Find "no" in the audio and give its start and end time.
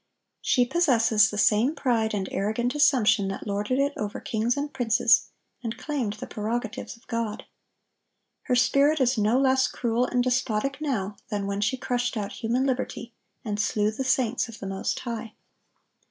9.19-9.39